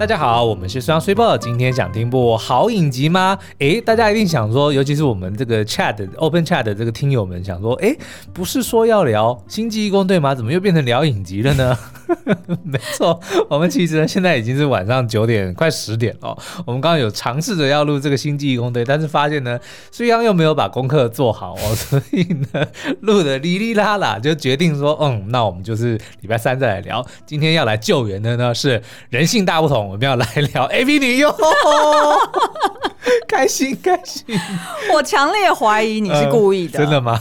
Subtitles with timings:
[0.00, 3.38] 大家好，我们是双睡报今天想听部好影集吗？
[3.58, 7.94] 诶，大家一定想说，尤其是我们这个 chat open chat 的这个听友们想说，诶，
[8.32, 10.34] 不是说要聊星际异攻队吗？
[10.34, 11.78] 怎么又变成聊影集了呢？
[12.64, 16.36] 没错，我们其实呢现在已经是晚上九点快十点了。
[16.66, 19.58] 我们刚刚有尝试着要录这个星际异攻队，但是发现呢，
[19.90, 22.22] 虽然又没有把功课做好哦， 所以
[22.52, 22.66] 呢
[23.00, 27.04] 录的哩哩啦啦，就决定说，嗯，那我们就是礼拜三再来聊。
[27.26, 29.88] 今天要来救援的呢是人性大不同。
[29.88, 31.34] 我们要来聊 AV 女优，
[33.26, 34.24] 开 心开心！
[34.92, 37.18] 我强烈怀疑你是故意的，呃、真的吗？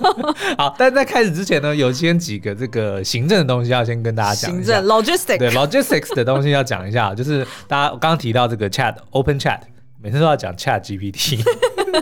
[0.58, 4.50] 好，但在开始之前呢，有先几个这个行政的东西要先跟大家讲。
[4.50, 9.60] 行政 logistics 对 logistics 的东西要讲一下，就是大家刚刚提到这个 chat open chat，
[10.02, 11.42] 每次都要讲 chat GPT。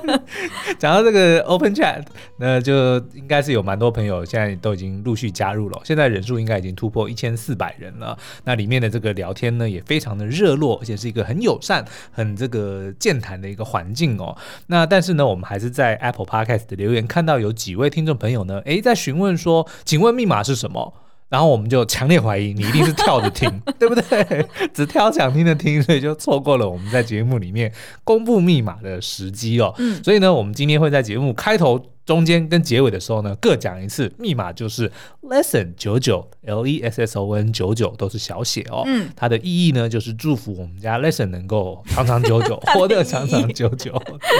[0.78, 2.02] 讲到这个 Open Chat，
[2.38, 8.16] 那就应该是有蛮多朋友现在都已经陆续加入了，现在人数应该已经突破一千四百人了。
[8.44, 14.36] 那里面的这个聊天呢，也非常的热络，而且是一个很友善、很这个健谈的一个环境哦。
[14.66, 20.94] 那但是呢，我们还是在 Apple Podcast 的留言看到有几位听众朋友呢，诶，在询问说，请问密码是什么？
[21.32, 24.46] 然后我们就强烈怀疑你一定是跳着听， 对不对？
[24.74, 27.72] 只挑想听的听，所以就错过了我们在节目里面
[28.04, 29.74] 公布密码的时机哦。
[29.78, 31.82] 嗯，所以呢，我们今天会在节目开头。
[32.04, 34.90] 中间跟结尾的时候呢，各讲一次，密码就是
[35.22, 38.82] lesson 九九 L E S S O N 九九都是小写哦。
[38.86, 43.92] 嗯，它的意义呢就是祝福我们家 lesson 能够长长久久， 活得长长久久。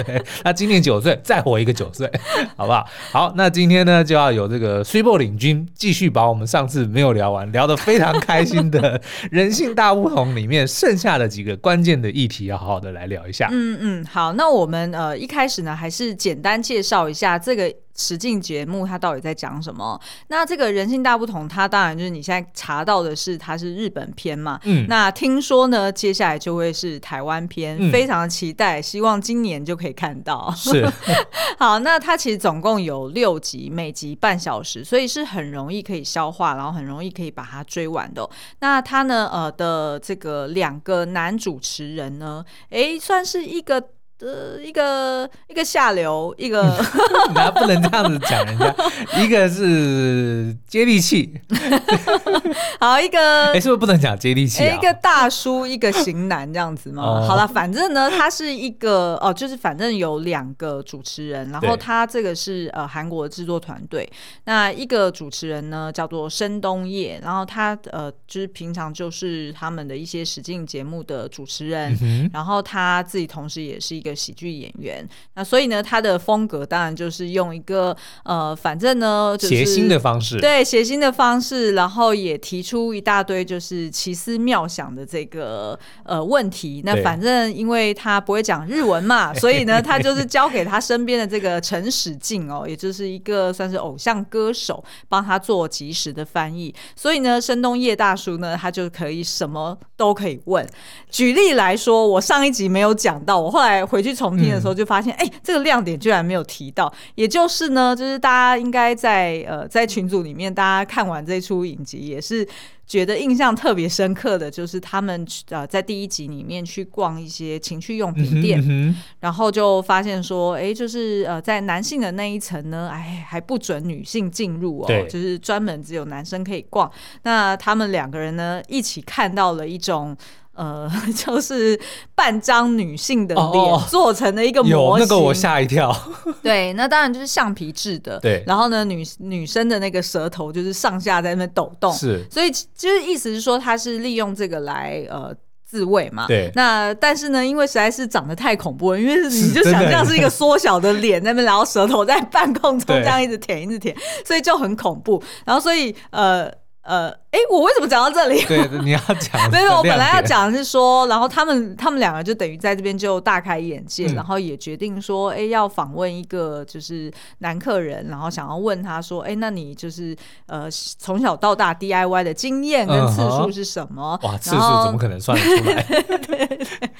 [0.07, 2.11] 对，他今年九岁，再活一个九岁，
[2.57, 2.87] 好不好？
[3.11, 13.49] 好，那今天呢就要有这个 Super 领军继续把我们上次没有聊完，聊得非常开心的人性大不同里面剩下的几个关键的议题，要好好的来聊一下。
[13.53, 17.72] 嗯嗯，好，那我们呃一开始呢还是简单介绍一下这个。
[17.95, 20.00] 实境节目它到底在讲什么？
[20.28, 24.59] 那这个人性大不同，它当然就是你现在查到的是它是日本篇嘛。
[24.64, 24.86] 嗯。
[24.89, 30.50] 那听说呢，接下来就会是台湾篇，嗯，非常的期待，希望今年就可以看到。
[30.56, 30.91] 是。
[31.60, 38.27] 好，那它其实总共有六集，每集半小时，所以是很容易可以消化，然后很容易可以把它追完的。
[38.60, 43.91] 那它呢，呃的这个两个男主持人呢，诶，算是一个。
[44.22, 46.62] 呃，一个一个下流，一个。
[47.34, 48.75] 那不能这样子讲人家，
[49.19, 51.33] 一个是接地气，
[52.81, 54.62] 好一个，哎，是不是不能讲接地气？
[54.65, 57.03] 一个大叔，一个型男这样子吗？
[57.03, 64.10] 哦、好了，反正呢，他是一个哦，就是反正有两个主持人，然后他这个是呃韩国的制作团队，
[64.44, 74.12] 那一个主持人呢叫做申东烨，然后他呃就是平常就是他们的一些实境节目的主持人，嗯、然后他自己同时也是一个。
[74.22, 75.04] 喜剧演员，
[75.34, 86.83] 那所以呢，他的风格当然就是用一个呃，反正呢，就是谐星的方式，对，谐星的方式，然后也提出一大堆就是奇思妙想的这个呃问题。
[86.84, 96.75] 那反正因为他不会讲日文嘛， 所以呢，他就是交给他身边的这个陈史进哦，也就是一个算是偶像歌手，帮他做及时的翻译。
[96.94, 100.66] 所以呢，申东叶大叔呢，他就可以什么都可以问。
[101.10, 104.03] 举例来说，我上一集没有讲到，我后来回。
[104.03, 106.93] 去重听的时候就发现，哎、嗯欸，这个亮点居然没有提到。
[107.15, 112.47] 也就是呢，就是大家应该在呃在群组里面，大家看完这出影集，也是
[112.87, 126.91] 觉得印象特别深刻的，就是他们呃在第一集里面去逛一些情趣用品店，嗯嗯、然后就发现说，哎、欸，就是呃在男性的那一层呢，哎还不准女性进入哦，就是专门只有男生可以逛。
[127.22, 130.17] 那他们两个人呢一起看到了一种。
[130.55, 131.79] 呃， 就是
[132.15, 135.91] 半张女性的脸做成的一个模型，有那个我吓一跳。
[136.43, 138.21] 对，那当然就是橡皮制的。
[138.21, 141.93] 对，然后呢，女女生的那个舌头就是上下在那边抖动。
[141.93, 146.27] 是，所以就是意思是说，他是利用这个来呃自慰嘛。
[146.27, 146.53] 对。
[146.55, 153.97] 那但是呢，因为实在是长得太恐怖了，因为 你就想象是一个缩小的脸在那边，然后舌头在半空中这样一直舔一直舔，
[154.27, 155.23] 所以就很恐怖。
[155.47, 156.53] 然后所以呃。
[156.84, 158.43] 呃，哎，我为什么讲到这里？
[158.45, 159.41] 对，你要讲。
[159.51, 170.15] 没有，我本来要讲的是说，然后他们他们两个就等于在这边就大开眼界，嗯、然后也决定说，哎，要访问一个就是男客人，然后想要问他说，哎，那你就是
[170.47, 174.19] 呃从小到大 DIY 的经验跟次数是什么？
[174.23, 175.83] 哇，次数怎么可能算得出来？
[176.05, 176.91] 对对对。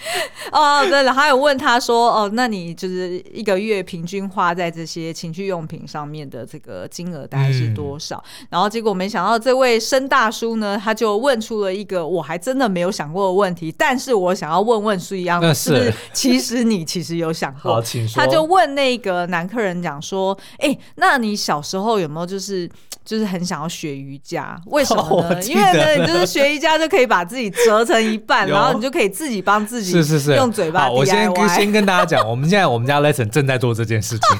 [0.51, 8.17] 哦，对了，还有问他说，哦，那你就是一个月平均花在这些情趣用品上面的这个金额大概是多少？
[8.41, 9.79] 嗯、然后结果没想到这位。
[9.83, 15.95] 深大叔呢，他就问出了一个我还真的没有想过的问题，但是我想要问问书一样的是，不是？
[16.13, 17.83] 其实你其实有想过，
[18.15, 22.69] 他就问那个男客人讲说：“哎、欸，那你小时候有没有就是
[23.05, 25.35] 就是很想要学瑜伽，为什么呢？
[25.35, 30.91] 哦、因为呢，你就是学瑜伽就可以把自己折成一半， 然后你就可以自己帮自己是是是用嘴巴。
[30.91, 34.39] 我先跟先跟大家讲，我们现在我们家 Lesson 正在做这件事情。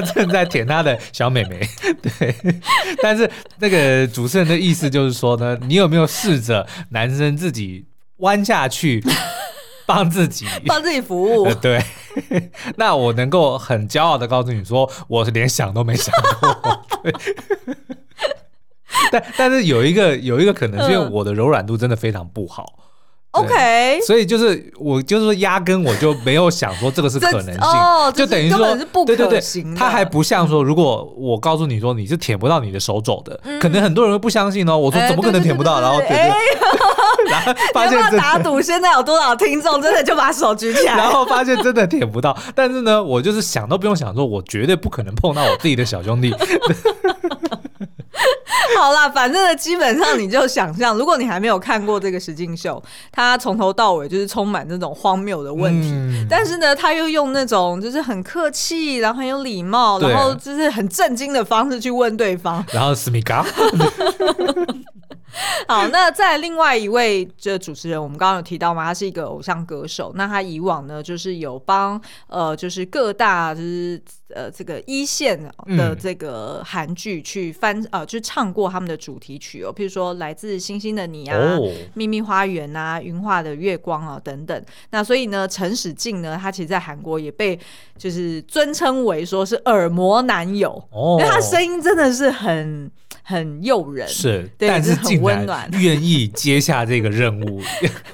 [0.00, 1.60] 他正在舔他的小美眉，
[2.02, 2.34] 对。
[3.02, 7.84] 但是那个主持人的意思就是说呢，你有没有试着男生自己
[8.18, 9.02] 弯下去
[9.86, 11.44] 帮自己帮自己服务？
[11.44, 11.82] 呃、对。
[12.76, 16.84] 那我能够很骄傲的告诉你说，我是连想都没想过。
[17.02, 17.12] 对。
[19.10, 22.66] 但但是有一个有一个可能，是因为我的柔软度真的非常不好。
[23.32, 28.76] OK，所以就是我就是说，压根我就没有想说这个是可能性，哦、就等于说
[29.06, 29.40] 对对对，
[29.74, 34.76] 他还不像说，如果我告诉你说你是舔不到你的手肘的，嗯、可能很多人会不相信哦。
[34.76, 35.80] 我说怎么可能舔不到？
[35.80, 42.36] 然后对对，然后 发现打赌现在有多少听众真的就把手举起来， 然后发现真的舔不到。
[42.54, 46.34] 但是呢，我就是想都不用想，说我绝对不可能碰到我自己的小兄弟。
[48.78, 63.44] 好啦，反正呢，基本上你就想象，如果你还没有看过这个实境秀，它从头到尾就是充满这种荒谬的问题，嗯、但是呢，他又用那种就是很客气，然后很有礼貌，然后就是很震惊的方式去问对方，然后思密达。
[65.66, 68.84] 好，那在另外一位这主持人，我们刚刚有提到嘛？
[68.84, 70.12] 他是一个偶像歌手。
[70.14, 73.98] 那他以往呢，就是有帮呃，就是各大就是
[74.34, 81.60] 呃这个一线的这个韩剧去翻、嗯、呃，就唱过他们的主题曲哦，譬如说《来自星星的你》啊，哦
[81.94, 84.64] 《秘密花园》啊，《云画的月光》啊等等。
[84.90, 87.58] 那所以呢，陈使劲呢，他其实在韩国也被
[87.96, 92.90] 就是尊称为说是耳膜男友，哦、因为他声音真的是很。
[93.24, 97.62] 很诱人，是，但是很温暖， 愿意接下这个任务，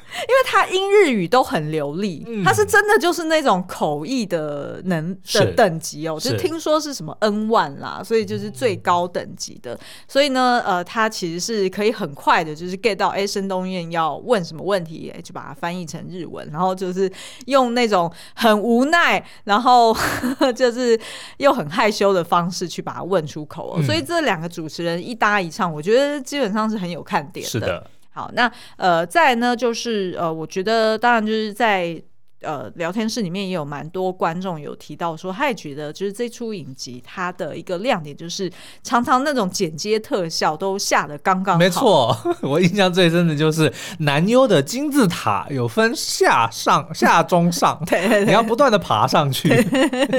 [0.09, 17.11] 因为他英日语都很流利，嗯、他是真的就是那种口译的能的等级哦，是就听说是什么 N 万啦，所以就是最高等级的，嗯、所以呢，呃，他其实是可以很快的，就是 get 到哎，申东燕要问什么问题，就把它翻译成日文，然后就是
[17.47, 19.97] 用那种很无奈，然后
[20.55, 20.99] 就是
[21.39, 24.99] 又很害羞的方式去把它问出口哦，嗯、所以这两个主持人。
[25.09, 27.51] 一搭一唱，我觉得基本上是很有看点的。
[27.51, 32.03] 是的，好，那呃，再呢，就是呃，我觉得当然就是在。
[32.41, 38.49] 呃，聊天室里面也有蛮多观众有提到说，他也觉得就是这出影集它的一个亮点就是
[38.85, 41.59] 常常那种剪接特效都下的刚刚好。
[41.59, 49.49] 没错， 我印象最深的就是男优的金字塔有分下上下中上， 对，对，对，你要不断的爬上去，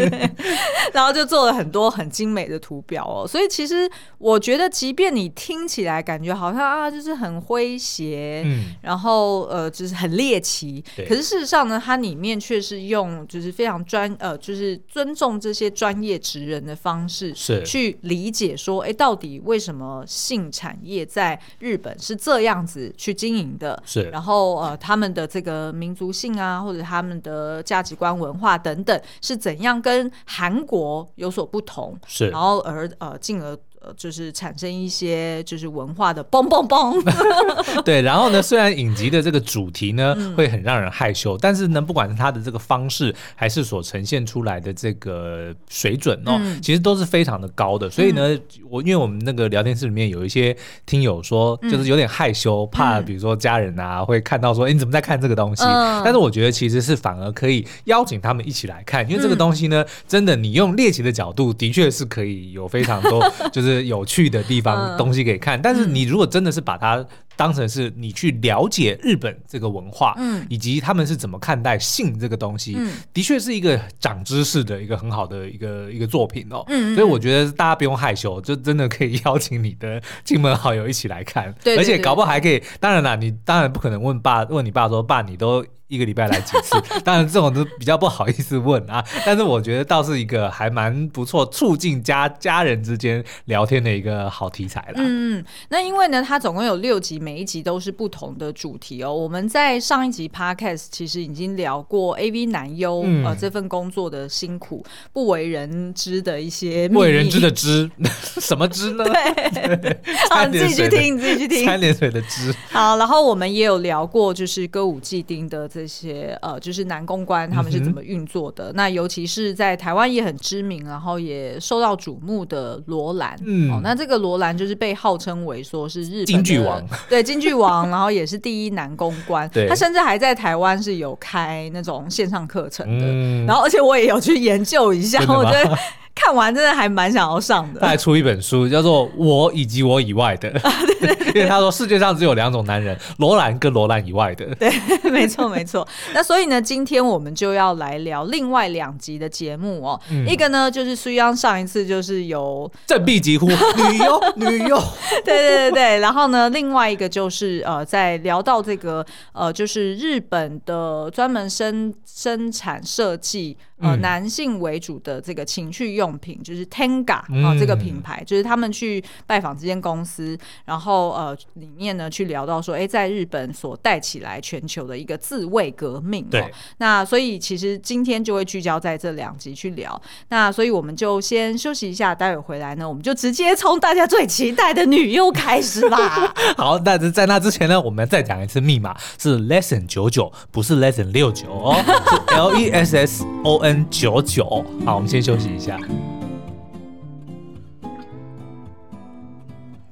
[0.91, 3.25] 然后就做了很多很精美的图表哦。
[3.25, 12.08] 所以其实我觉得，即便你听起来感觉好像啊，就是很诙谐，嗯，然后呃，就是很猎奇，可是事实上呢，它你。
[12.09, 23.81] 里面却是用就是非常专呃，就是尊重这些专业职人的方式，是去理解说，哎，到底为什么性产业在日本是这样子去经营的？
[23.85, 31.95] 是，然后呃，他们的这个民族性啊，或者他们的价值观、文化等等，是怎样跟韩国有所不同？
[32.07, 33.55] 是，然后而呃，进而。
[33.81, 37.01] 呃，就是产生一些就是文化的嘣嘣嘣，
[37.83, 38.01] 对。
[38.01, 47.89] 然后呢，虽然影集的这个主题呢、嗯、会很让人害羞，但是呢，不管是它的这个方式，还是所呈现出来的这个水准哦，嗯、其实都是非常的高的。
[47.89, 48.37] 所以呢，
[48.69, 50.53] 我因为我们那个聊天室里面有一些
[50.85, 55.63] 听友说，就是有点害羞，嗯、怕比如说家人啊会看到说，哎，你怎么在看这个东西？
[55.63, 63.69] 嗯、但是我觉得其实是反而可以邀请他们一起来看，因为这个东西呢，真的你用猎奇的角度，的确是可以有非常多 就是。
[63.83, 67.05] 有趣的地方东西可以看，但是你如果真的是把它
[67.39, 85.65] 当成是你去了解日本这个文化，嗯，以及他们是怎么看待性这个东西，嗯，的确是一个长知识的一个很好的一个一个作品哦，嗯，所以我觉得大家不用害羞，就真的可以邀请你的亲朋好友一起来看，对，而且搞不好还可以，当然啦，你当然不可能问爸问你爸说，爸你都。
[85.89, 86.79] 一个礼拜来几次？
[87.03, 89.03] 当然，这种都比较不好意思问啊。
[89.25, 94.97] 但是我觉得倒是一个还蛮不错，促进家家人之间聊天的一个好题材啦。
[94.97, 99.13] 嗯，那因为呢，它总共有六集，每一集都是不同的主题哦。
[99.13, 104.83] 我们在上一集 Podcast 其实已经聊过 AV 男优、嗯、呃这份工作的辛苦，
[105.13, 107.89] 不为人知的一些不为人知的知
[108.41, 109.05] 什么知呢？
[109.05, 109.97] 对，
[110.29, 111.65] 好，你自己去听，你自己去听。
[111.65, 112.53] 三点水的知。
[112.69, 115.69] 好，然后我们也有聊过，就是歌舞伎町的。
[115.69, 118.71] 这些呃，就是男公关他们是怎么运作的？
[118.71, 123.37] 嗯、那尤其是在台湾也很知名，然后也受到瞩目的罗兰。
[123.45, 129.49] 嗯、哦，那这个罗兰就是被号称为说是日本金剧王，对金句王，然后也是第一男公关。
[129.67, 133.05] 他甚至还在台湾是有开那种线上课程的。
[133.05, 135.77] 嗯、然后，而且我也有去研究一下，我觉得。
[136.19, 137.79] 看完真的还蛮想要上的。
[137.79, 140.51] 他还出一本书，叫做《我以及我以外的》，
[141.33, 144.45] 因为他说世界上只有两种男人，罗兰跟罗兰以外的。
[144.55, 144.71] 对，
[145.09, 145.87] 没错没错。
[146.13, 149.99] 那所以呢，今天我们就要来聊另外两集的节目哦。
[150.11, 154.77] 嗯、一个呢，就是苏央上一次就是有振臂疾呼 女优女优，
[155.23, 155.99] 对对对对。
[155.99, 163.57] 然后呢，另外一个就是呃，在聊到这个呃，就是日本的专门生生产设计。
[163.79, 176.25] 呃，男性为主的这个情趣用品，就是 Tenga 啊、呃，这个品牌，就是他们去拜访这间公司，然后呃，里面呢去聊到说，哎，在日本所带起来全球的一个自卫革命。
[176.29, 176.51] 对。
[176.79, 179.99] 那所以其实今天就会聚焦在这两集去聊。
[180.27, 186.33] 那所以我们就先休息一下，待会回来呢，我们就直接从大家最期待的女优开始吧。
[186.57, 193.68] 好，但是在那之前呢，我们再讲一次密码是 Lesson 九九，不是 Lesson 六九哦，是 L E S S O N。
[193.69, 195.79] N 九九，好，我们先休息一下。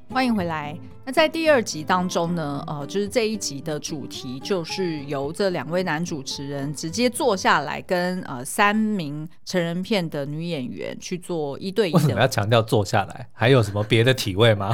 [0.09, 0.75] 欢迎回来。
[1.05, 11.93] 那在第二集当中呢，呃，就是这一集的主题就是由这两位男主持人直接坐下来跟呃三名成人片的女演员去做一对一。
[11.93, 13.27] 为什么要强调坐下来？
[13.31, 14.71] 还有什么别的体位吗？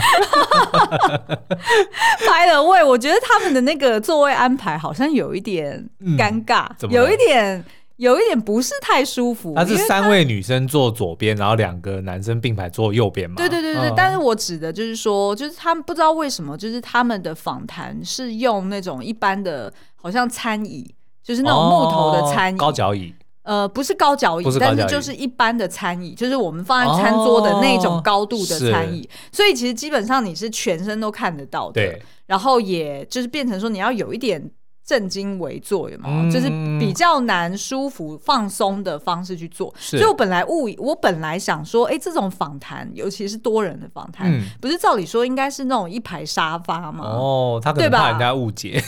[2.26, 7.66] 拍了位，我觉得他们的那个座位安排好像有一点尴尬，嗯、有一点。
[8.04, 9.54] 有一点不是太舒服。
[9.56, 13.38] 他是三位女生坐左边，然后两个男生并排坐右边嘛？
[13.38, 13.90] 对对对对。
[13.90, 20.94] 嗯、但是我指的就是说，就是他们不知道为什么，就是他们的访谈是用那种一般的，好像餐椅，
[21.24, 23.16] 就是那种木头的餐椅，哦、高脚椅。
[23.44, 29.02] 呃，不是高脚椅，是但是就是一般的餐椅，就是我们放在餐桌的那种高度的餐椅。
[29.02, 32.00] 哦、所以其实基本上你是全身都看得到的。
[32.26, 34.52] 然后也就是变成说，你要有一点。
[34.86, 36.10] 正襟危坐，有吗？
[36.10, 36.50] 嗯、就是
[36.80, 39.74] 比较难舒服放松的方式去做。
[39.78, 47.06] 所以我本来误，我本来想说，哎、欸，这种访谈，尤其是多人的访谈，嗯、不是照理说应该是那种一排沙发吗？
[47.06, 48.84] 哦，他可能怕人家误解。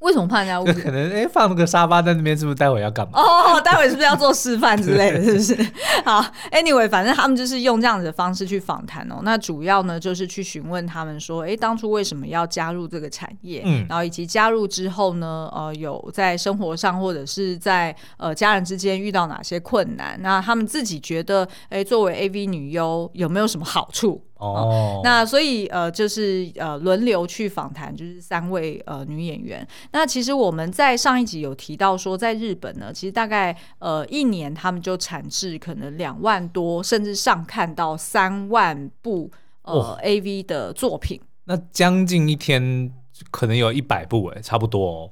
[0.00, 0.72] 为什么怕人家误解？
[0.72, 3.20] 可能哎、欸，放个沙发在那边，是不是待会要干嘛？
[3.20, 5.22] 哦，待会是不是要做示范之类的？
[5.22, 5.70] 是不是？
[6.04, 9.20] 好，Anyway，反正他们就是用这样子的方式去访谈哦。
[9.22, 13.62] 那主要呢，就是去询问他们说，哎、欸，当初为什么要加入这个产业？
[13.64, 20.18] 嗯，然后以及加入之后呢，呃，有在生活上或者是在呃家人之间遇到哪些困难？
[20.22, 24.24] 那他们自己觉得，哎、欸，作为 AV 女优有没有什么好处？
[24.40, 29.66] 哦，那所以呃，就是呃，轮流去访谈，就是三位呃女演员。
[29.92, 39.30] 那其实我们在上一集有提到说，在日本呢，其实大概呃一年他们就产制可能两万多，甚至上看到三万部
[39.62, 41.20] 呃、哦、AV 的作品。
[41.44, 42.92] 那将近一天
[43.30, 45.10] 可能有一百部哎，差不多哦。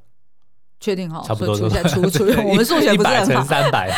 [0.81, 3.45] 确定好，差不多出出出，我们数学不是很好。
[3.45, 3.91] 三百，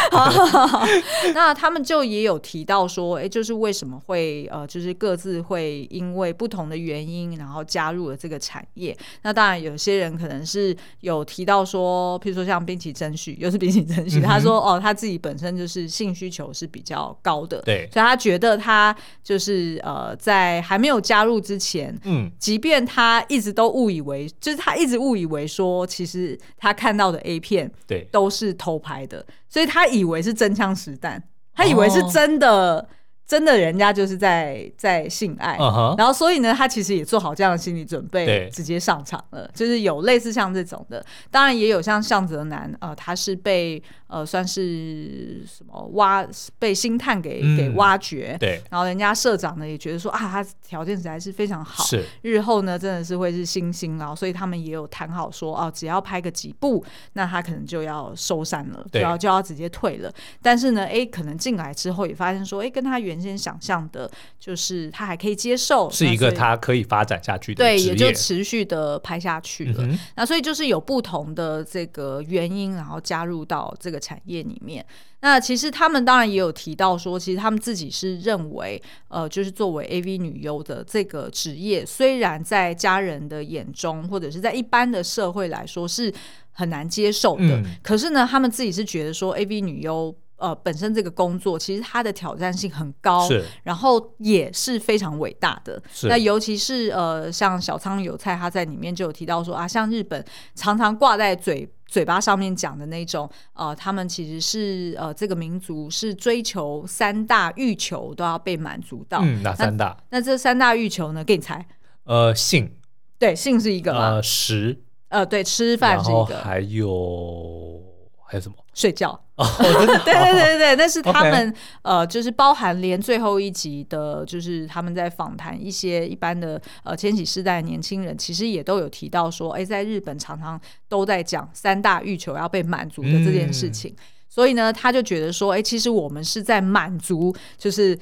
[1.34, 8.96] 那他们就也有提到说，哎，就是为什么会呃，就是各自会因为不同的原因，然后加入了这个产业。
[9.22, 26.70] 那当然，有些人可能是有提到说，譬如说像滨崎真绪，又是滨崎真绪，他说哦，他自己本身就是性需求是比较高的，对，所以他觉得他就是呃，在还没有加入之前，嗯，即便他一直都误以为，就是他一直误以为说，其实他。
[26.71, 31.23] 他看到的 A 片，对，都是偷拍的，所以他以为是真枪实弹，
[31.55, 32.79] 他以为是真的。
[32.79, 32.87] 哦
[33.31, 35.97] 真的，人家就是在在性爱，uh.
[35.97, 39.49] 然后所以呢，他其实也做好这样的心理准备，直接上场了。
[39.55, 41.00] 就是有类似像这种的，
[41.31, 46.26] 当然也有像向泽南，呃，他是被呃算是什么挖
[46.59, 52.05] 被星探给、嗯、给挖掘，对，然后人家社长呢也觉得说啊，他条件实在是非常好，是。
[52.23, 60.12] 日后呢真的是会是星星，然后所以他们也有谈好说哦、啊，只要拍个几部，那他可能就要收山了，对，然后就要直接退了。
[60.43, 69.85] 但是呢，哎，可能进来之后也发现说，哎，跟他原先想象的，就是他还可以接受，是一个他可以发展下去的，对，也就持续的拍下去了。
[69.85, 74.85] 嗯、那所以就是有不同的这个原因，然后加入到这个产业里面。
[75.21, 86.12] 那其实他们当然也有提到说，其实他们自己是认为，呃，就是作为 AV 女优的这个职业，虽然在家人的眼中，或者是在一般的社会来说是
[86.52, 90.16] 很难接受的，嗯、可是呢，他们自己是觉得说，AV 女优。
[90.40, 95.78] 呃，本身这个工作其实它的挑战性很高，是，然后也是非常伟大的。
[96.04, 109.18] 那尤其是呃，像小仓有菜，他在里面就有提到说啊，像日本常常挂在嘴嘴巴上面讲的那种，呃，他们其实是呃，这个民族是追求三大欲求都要被满足到。
[109.23, 109.97] 嗯，哪三大？
[110.11, 111.25] 那，那这三大欲求呢？
[111.25, 111.66] 给你猜。
[112.04, 112.73] 呃，性。
[113.18, 113.92] 对，性是一个。
[113.99, 114.80] 呃，食。
[115.09, 116.38] 呃，对，吃饭是一个。
[116.38, 117.82] 还有。
[118.25, 118.54] 还有什么？
[118.73, 119.20] 睡觉。
[119.40, 119.99] 哦，真的？
[120.04, 137.99] 对对对对对，那是他们呃，就是包含连最后一集的，就是他们在访谈一些一般的呃千禧世代的年轻人，其实也都有提到说，哎，在日本常常都在讲三大欲求要被满足的这件事情，嗯、所以呢，他就觉得说，哎，其实我们是在满足，就是。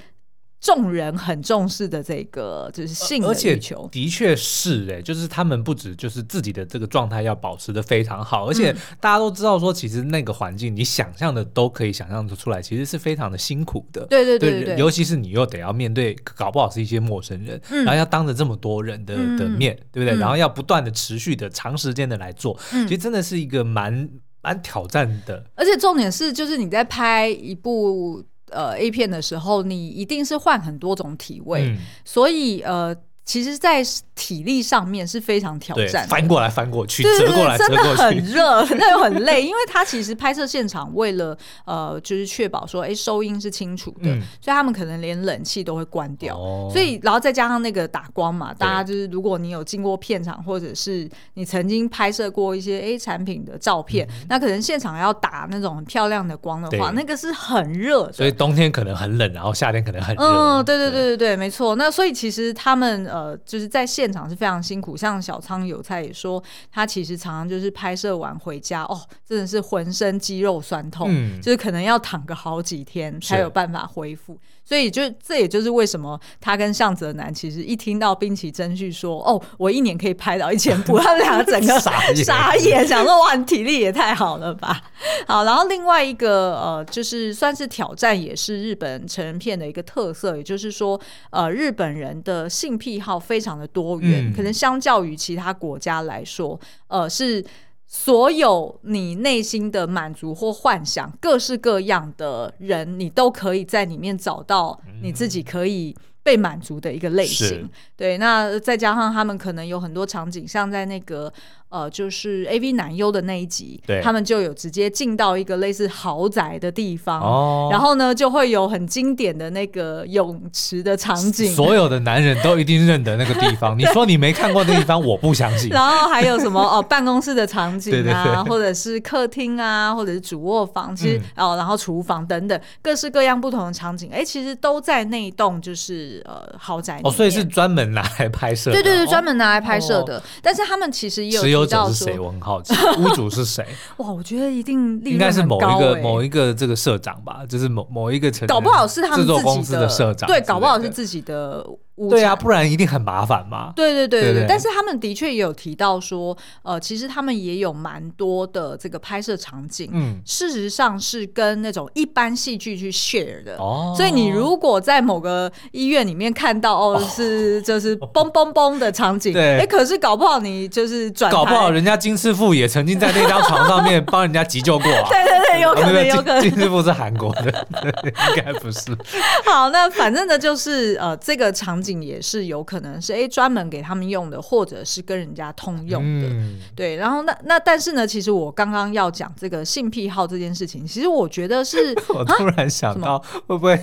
[0.60, 14.04] 众人很重视的这个就是性的需求，的确是哎、欸，就是他们不止就是自己的这个状态要保持的非常好，而且大家都知道说，其实那个环境你想象的都可以想象的出来，其实是非常的辛苦的。
[14.06, 20.18] 对对对对，对，尤其是你又得要面对，搞不好是一些陌生人，嗯、然后要当着这么多人的的面，嗯、对不对？
[20.18, 24.08] 然后要不断的持续的长时间的来做，嗯、其实真的是一个蛮
[24.42, 25.44] 蛮挑战的。
[25.54, 28.24] 而且重点是，就是你在拍一部。
[28.50, 32.96] 呃，A 片的时候，你一定是换很多种体位，嗯、所以呃。
[33.28, 39.42] 其实，在体力上面是非常挑战，翻过来翻过去，折过来折过去，真的很热， 那又很累。
[39.42, 44.08] 因为他其实拍摄现场为了呃，就是确保说，哎，收音是清楚的，
[44.40, 46.34] 所以他们可能连冷气都会关掉。
[46.72, 58.12] 所以，然后再加上那个打光嘛，大家就是如果你有进过片场，或者是你曾经拍摄过一些 A 产品的照片，那可能现场要打那种很漂亮的光的话，那个是很热的。
[58.14, 60.24] 所以冬天可能很冷，然后夏天可能很热。
[60.24, 61.76] 嗯，对对对对对，没错。
[61.76, 63.06] 那所以其实他们。
[63.17, 74.38] 呃，就是在现场是非常辛苦，像小仓有菜也说，他其实常常就是拍摄完回家，哦，真的是浑身肌肉酸痛，嗯、就是可能要躺个好几天才有办法恢复。
[74.64, 84.82] 所以就这也就是为什么他跟向泽南其实一听到滨崎真绪说，哦，我一年可以拍到一千部， 他们两个整个傻眼，傻眼，想说哇，你体力也太好了吧。
[85.26, 97.44] 好，然后另外一个呃，就是算是挑战，也是日本成人片的一个特色，也就是说，呃，日本人的性癖好非常的多元，嗯、可能相较于其他国家来说，呃，是。
[97.90, 107.66] 所有你内心的满足或幻想，各式各样的人，你都可以在里面找到你自己可以被满足的一个类型。
[107.96, 111.32] 对，那再加上他们可能有很多场景，像在那个。
[111.70, 123.78] 呃，就是 A V 男优的那一集，对他们就有直接进到一个类似豪宅的地方，哦、然后呢，就会有很经典的那个泳池的场景，所有的男人都一定认得那个地方。
[123.78, 125.68] 你说你没看过那地方，我不相信。
[125.76, 137.02] 然后还有什么哦，办公室的场景啊，对对对或者是客厅啊，或者是主卧房，其实、嗯、哦，然后厨房等等，各式各样不同的场景，哎，其实都在那一栋就是呃豪宅里。
[137.04, 138.76] 哦，所以是专门拿来拍摄的。
[138.76, 140.16] 对对对，专门拿来拍摄的。
[140.16, 141.57] 哦、但是他们其实也有。
[141.66, 142.18] 是谁？
[142.18, 143.66] 我很好奇，屋主是谁？
[143.98, 151.64] 哇，我觉得一定应该是某一个某一个这个社长吧，就是某某一个城，搞不好是他们制作公司的社长，对，搞不好是自己的。
[152.10, 153.72] 对啊，不然一定很麻烦嘛。
[153.74, 163.56] 对对对对，对，对，但是他们的确也有提到说，呃，其实他们也有蛮多的这个拍摄场景，嗯，事实上是跟那种一般戏剧去 share 的。
[163.56, 175.08] 哦，所以你如果在某个医院里面看到，哦，是就是嘣嘣嘣的场景，对，哎，可是搞不好你就是转，搞不好人家金师傅也曾经在那张床上面帮人家急救过啊。
[175.10, 176.40] 对对对，有可能，有可能。
[176.42, 177.66] 金师傅是韩国的，
[178.36, 178.96] 应该不是。
[179.44, 181.87] 好，那反正呢，就是呃，这个场景。
[181.94, 186.96] 也是有可能是哎专门给他们用的，或者是跟人家通用的，嗯、对。
[186.96, 193.78] 然后那那但是呢，其实我刚刚要讲这个性癖好这件事情，其实我觉得是， 我突然想到会不会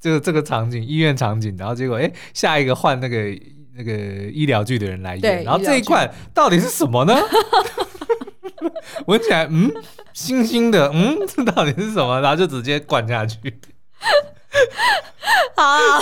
[0.00, 3.16] 这个这个场景医院场景，然后结果哎下一个换那个
[3.76, 3.92] 那个
[4.30, 7.16] 医疗剧的人来演，然后这一块到底是什么呢？
[9.06, 9.72] 闻起来嗯
[10.14, 12.20] 腥腥的，嗯这到底是什么？
[12.20, 13.38] 然后就直接灌下去，
[15.56, 16.00] 好。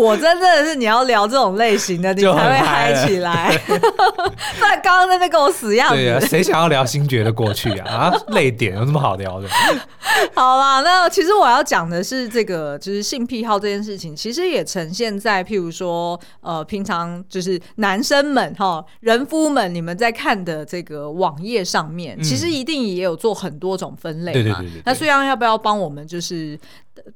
[0.00, 3.54] 果真真的是你要聊这种类型的，你才会嗨起来。
[3.68, 5.94] 不然刚刚在那边跟我死样子。
[5.94, 7.94] 对啊，谁想要聊星爵的过去啊？
[7.94, 9.48] 啊，泪点有这么好聊的？
[10.34, 24.34] 好啦，那其实我要讲的是这个，就是性癖好这件事情，其实也呈现在譬如说，呃，平常就是男生们哈，人夫们，你们在看的这个网页上面，嗯、其实一定也有做很多种分类嘛。
[24.34, 24.82] 对对对对对。
[24.86, 26.58] 那虽然要不要帮我们就是？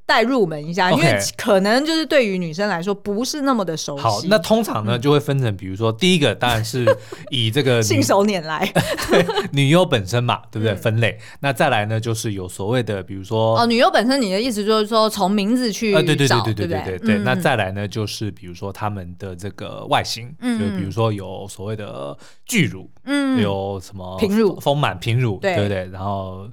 [0.05, 4.03] 带入门一下，因为可能就是对于女生来说不是那么的熟悉。
[4.03, 6.85] 好，那通常呢就会分成，比如说第一个当然是
[7.29, 8.67] 以这个信手拈来
[9.53, 10.75] 女优本身嘛，对不对？
[10.75, 11.17] 分类。
[11.41, 17.17] 那再来呢就是有所谓的，比如说哦，女优本身，你的意思就是说从名字去啊，对对对对对对对对。
[17.19, 25.87] 那再来呢就是比如说他们的这个外形，就比如说有所谓的巨乳，嗯，有什么平乳、丰满平乳，对不对？
[25.91, 26.47] 然后。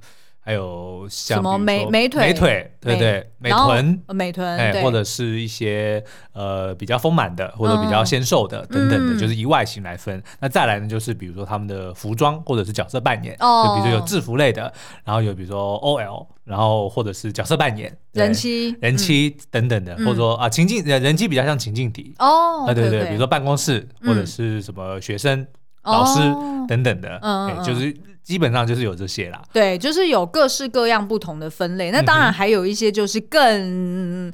[0.45, 2.95] 还有像什么美美腿、美腿，对。
[2.99, 6.03] 对，美臀、美臀，哎，或者是一些
[6.33, 10.21] 呃比较丰满的，或者比较纤瘦的等等的，就是以外形来分。
[10.39, 14.71] 那再来呢，就是比如说他们的服装或者是角色扮演，就比如说有制服类的，
[15.03, 25.47] 然后有比如说 OL，然后或者是角色扮演人妻、人妻等等的，或者说啊情境人妻比较像情境题哦，啊对对，比如说办公室或者是什么学生、
[25.81, 26.19] 老师
[26.67, 27.91] 等等的，哎，就是。
[28.25, 31.91] 基本上就是有这些啦，对，就是有各式各样不同的分类。
[31.91, 34.33] 那当然还有一些就是更、嗯、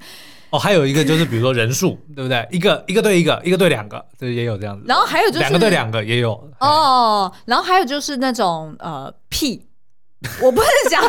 [0.49, 2.47] 哦，还有一个就是比如说人数， 对不对？
[2.51, 4.86] 一个一个对一个，一个对两个，这也有这样子。
[4.88, 7.30] 然后还有就是两个对两个也有哦。
[7.43, 9.67] 然后还有就是那种呃屁，
[10.41, 11.04] 我不是讲，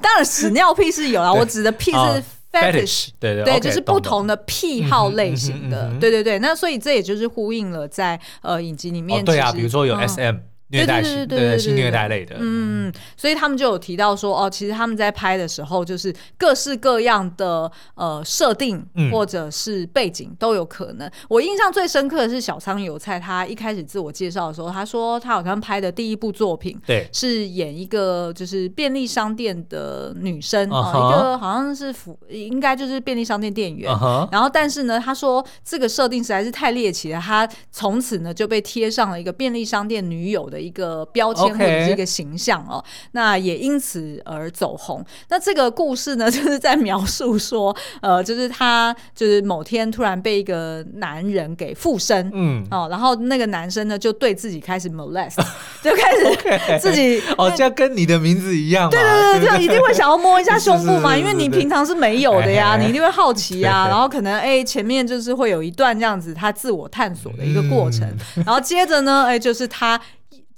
[0.00, 6.38] 当然屎尿屁是有啦，我指的屁是 fetish，对对对，就是不同的癖好类型的，对对对。
[6.38, 10.36] 那所以这也就是呼应了在呃影集里面，对啊，比如说有 SM。
[10.74, 21.10] 虐待型，对对性虐待类的，嗯，所以他们就有提到说，哦，其实他们在拍的时候，就是各式各样的呃设定或者是背景都有可能。
[21.28, 33.88] 我印象最深刻的是小仓油菜，他一开始自我介绍的时候，他说他好像拍的第一部作品，对，是演一个就是便利商店的女生啊，一个好像是服，应该就是便利商店店员。
[34.32, 45.04] 然后，但是呢，他说这个设定实在是太猎奇了，他从此呢就被贴上了一个便利商店女友的一个标签或者是一个形象哦，那也因此而走红。
[45.28, 55.36] 那这个故事呢，就是在描述说，呃，就是他就是某天突然被一个男人给附身，嗯，哦，然后那个男生呢就对自己开始 molest，
[55.82, 70.00] 就开始自己哦，这跟你的名字一样，对对对，就一定会想要摸一下胸部嘛， 因为你平常是没有的呀，你一定会好奇呀，然后可能哎前面就是会有一段这样子他自我探索的一个过程，然后接着呢，哎就是他。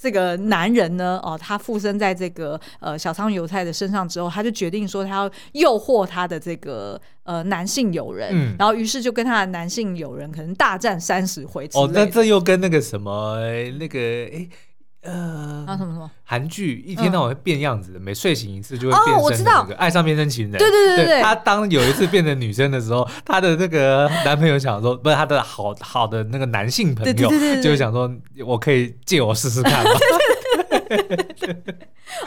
[0.06, 11.68] 这个男人呢，哦，他附身在这个呃小仓由菜的身上之后，他就决定说他要诱惑他的这个呃男性友人，嗯、然后于是就跟他的男性友人可能大战三十回。
[11.74, 13.40] 哦，那这又跟那个什么
[13.80, 13.98] 那个
[14.32, 14.48] 哎。
[15.06, 19.22] 呃，啊什么什么韩剧一天到晚会变样子的，每睡醒一次就会变身。
[19.22, 20.58] 我知道，爱上变身情人。
[20.58, 27.30] 对对对对，他当有一次变成女生的时候，他的那个男朋友想说，不是他的好好的那个男性朋友，
[27.62, 28.10] 就想说，
[28.44, 29.90] 我可以借我试试看吗？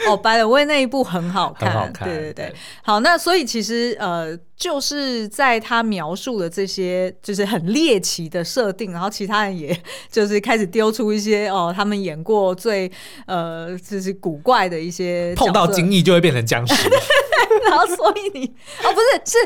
[0.07, 2.07] 哦，By the way，那一部很好看，很好看。
[2.07, 9.77] 对对对，好，那所以其实呃，就是在他描述的这些就是很猎奇的设定，然后其他人也
[10.11, 12.91] 就是开始丢出一些哦，他们演过最
[13.25, 16.89] 呃就是古怪的一些，碰到精液就会变成僵尸，
[17.69, 18.45] 然后所以你
[18.83, 19.37] 哦不是是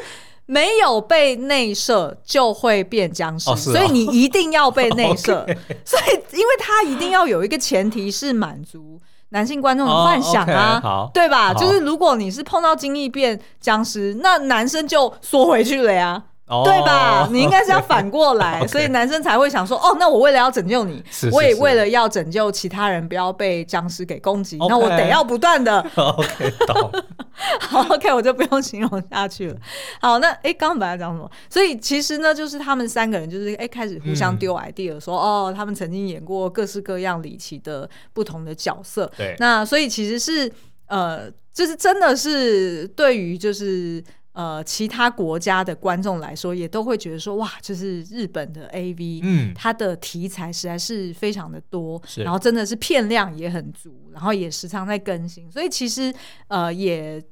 [0.45, 5.45] 没有被内射就会变僵尸，哦哦、所以你一定要被内 射，
[5.85, 8.99] 所以因为他一定要有一个前提是满足。
[9.29, 11.51] 男性观众的幻想啊，对吧？
[11.55, 16.21] 就是如果你是碰到精力变僵尸，那男生就缩回去了呀。
[16.45, 17.27] 对吧？
[17.31, 21.01] 你应该是要反过来，所以男生才会想说：哦，那我为了要拯救你，
[21.31, 25.79] 我也为了要拯救其他人不要被僵尸给攻击，那我得要不断的。
[25.95, 26.91] OK，懂。
[27.59, 29.57] 好，OK，我就不用形容下去了。
[29.99, 31.29] 好，那哎，刚刚本来讲什么？
[31.49, 39.11] 所以其实呢，就是他们三个人就是哎开始互相丢 idea，说哦，他们曾经演过各式各样离奇的不同的角色。
[39.17, 40.51] 对，那所以其实是
[40.87, 44.03] 呃，就是真的是对于就是。
[44.33, 56.13] 呃，其他国家的观众来说，也都会觉得说，哇，就是日本的 AV，嗯，它的题材实在是非常的多，然后真的是片量也很足，然后也时常在更新，所以其实
[56.47, 57.23] 呃也。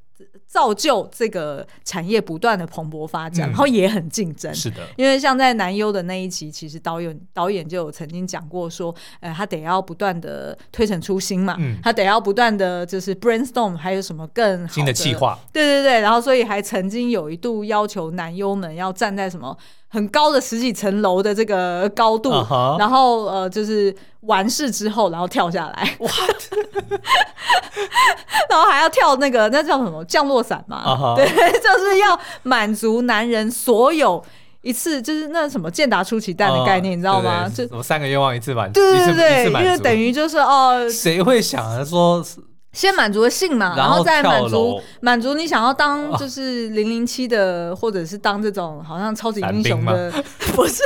[0.46, 4.54] 造就这个产业不断的蓬勃发展，然后也很竞争。
[4.54, 15.40] 是的，因为像在南优的那一期，其实导演导演就有曾经讲过说，呃，他得要不断的推陈出新嘛，他得要不断的就是 brainstorm，还有什么更好新的计划？
[15.54, 19.58] 对对对，然后所以还曾经有一度要求男优们要站在什么
[19.92, 22.32] 很高的十几层楼的这个高度，
[22.78, 26.10] 然后呃，就是完事之后，然后跳下来，哇，
[28.50, 30.42] 然后还要跳那个那叫什么降落。
[30.42, 31.16] 伞嘛，uh huh.
[31.16, 31.26] 对，
[31.62, 34.22] 就是要满足男人所有
[34.64, 37.48] 一次，就是那什么健达出奇蛋的概念，uh 你知道吗？
[37.48, 42.26] 就什么三个愿望一次满足，对对对，因为等于就是哦，谁会想说
[42.74, 50.12] 先满足了性嘛，然后再满足满足你想要当就是零零七的，或者是当这种好像超级英雄的，
[50.56, 50.84] 不是。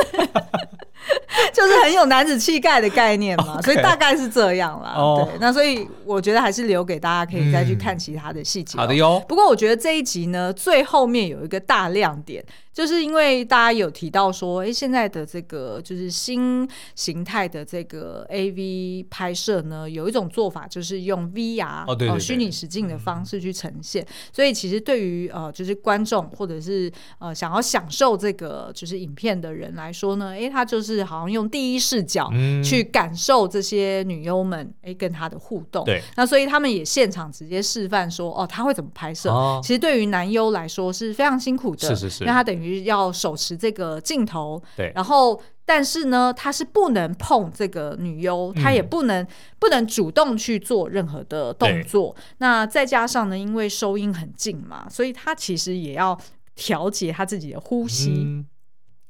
[1.53, 4.93] 就 就是很有男子气概的概念嘛 所以大概是这样啦。
[4.95, 8.77] 哦对，那所以我觉得还是留给大家可以再去看其他的细节。
[8.77, 9.23] 好的哟。
[9.27, 12.43] 不过我觉得这一集呢，最后面有一个大亮点。
[12.75, 24.03] 就是因为大家有提到说，哎，现在的这个就是新形态的这个 AV 拍摄呢，有一种做法就是用 VR 哦，对对对，虚拟实境的方式去呈现。
[24.03, 32.31] 嗯、所以其实对于呃，就是观众或者是呃想要享受这个就是影片的人来说呢，哎，他就是好像用第一视角
[32.63, 35.83] 去感受这些女优们哎跟他的互动。
[35.83, 39.31] 对，那所以他们也现场直接示范说，哦，他会怎么拍摄？
[39.31, 42.85] 哦、其实对于男优来说是非常辛苦的，是是是，那他等于。
[42.85, 49.27] 要手持这个镜头，对，然后但是呢，他是不能碰这个女优，他也不能、嗯、
[49.57, 52.15] 不能主动去做任何的动作。
[52.37, 56.15] 那再加上呢，因为收音很近嘛，所以他其实也要
[56.53, 58.11] 调节他自己的呼吸。
[58.11, 58.45] 嗯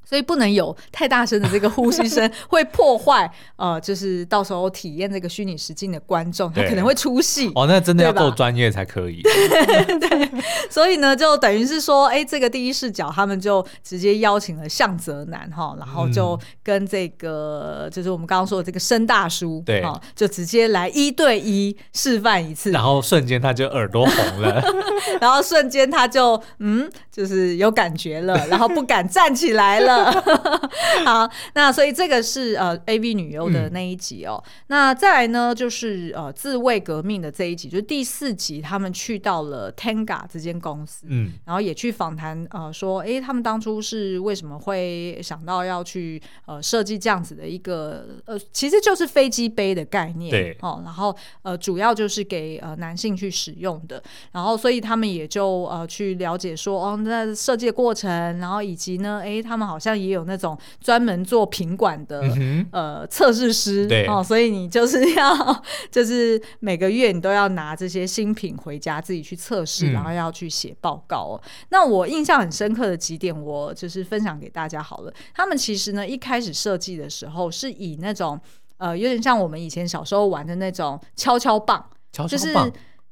[0.05, 7.51] 所以不能有太大声的这个呼吸声， 会破坏呃，就是到时候体验这个虚拟实境的观众，他可能会出戏。
[7.55, 9.21] 哦，那真的要够专业才可以。
[9.23, 10.31] 对， 对，
[10.69, 19.83] 所以呢，就等于是说，哎、欸，这个第一视角，他们就直接邀请了向泽南哈，然后就跟这个、嗯、就是我们刚刚说的这个申大叔，对，
[20.15, 24.63] 就直接来一对一示范一次，然后瞬间他就耳朵红了，
[25.19, 29.94] 然后瞬间他就嗯，就是有感觉了，然后不敢站起来了。
[31.05, 34.41] 好，那所以这个是呃 AV 女优的那一集哦。
[34.45, 59.84] 嗯、那再来呢，就是呃自卫革命的这一集，就是第四集，他们去到了 Tenga 这间公司，嗯，然后也去访谈呃说，哎，他们当初是为什么会想到要去呃设计这样子的一个呃，其实就是飞机杯的概念，对哦，然后呃主要就是给呃男性去使用的，然后所以他们也就呃去了解说，哦，那设计的过程，然后以及呢，哎，他们好像。
[59.85, 71.41] 像也有那种专门做品管的、嗯、呃测试师，对哦，所以你就是要 就是每个月你都要拿这些新品回家自己去测试，嗯、然后要去写报告哦。
[71.69, 75.13] 那我印象很深刻的几点，我就是分享给大家好了。
[75.35, 78.39] 他们其实呢一开始设计的时候是以那种
[78.77, 81.85] 呃有点像我们以前小时候玩的那种敲敲棒，
[82.27, 82.51] 就是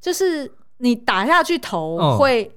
[0.01, 2.51] 就是你打下去头会、嗯。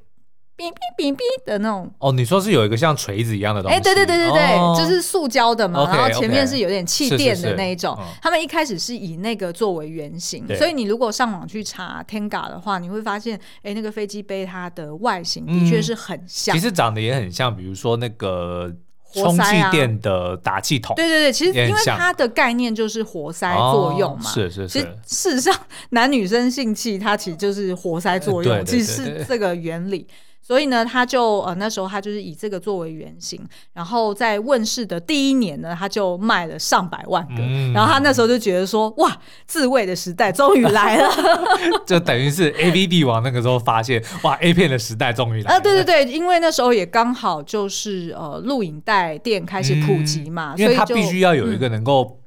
[0.56, 3.74] 哔哔哔哔的那种哦，你说是有一个像锤子一样的东西？
[3.74, 7.94] 哎、欸，对对对对对，哦、就是塑胶的嘛，okay, 然后前面是有点气垫的那一种。
[7.96, 18.72] 是是是他们一开始是以那个作为原型，对所以你如果上网去查 Tenga 的话，你会发现，哎、欸，那个飞机杯它的外形的确是很像、嗯，其实长得也很像，比如说那个
[19.12, 20.96] 充气垫的打气筒。
[20.96, 24.68] 对对对，其实因为它的概念就是活塞作用嘛，哦、是是是。
[24.68, 25.54] 其实事实上，
[25.90, 30.06] 男女生性器它其实就是活塞作用，其实是这个原理。
[30.46, 37.34] 所以呢，他就呃那时候他就是以这个作为原型，然后在问世的第一年呢，他就卖了上百万个。
[37.40, 39.16] 嗯、然后他那时候就觉得说，哇，
[39.48, 41.10] 自慰的时代终于来了，
[41.84, 45.56] 就等于是 AV 帝王那个时候发现，哇，A 片的时代终于来了。
[45.56, 52.04] 啊，对对对，因为那时候也刚好就是呃录影带店开始普及嘛，嗯、因为他必须要有一个能够。
[52.04, 52.22] 嗯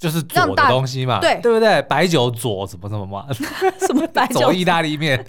[0.00, 1.82] 就是左的东西嘛，对对不对？
[1.82, 3.26] 白酒左怎么怎么嘛？
[3.86, 5.22] 什么 白酒左意大利面？